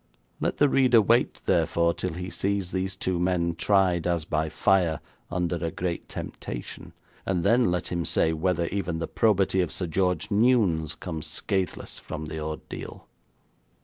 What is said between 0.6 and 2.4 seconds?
reader wait, therefore, till he